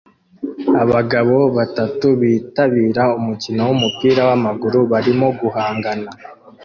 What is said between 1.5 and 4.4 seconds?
batatu bitabira umukino wumupira